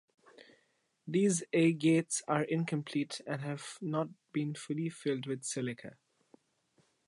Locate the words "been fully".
4.33-4.89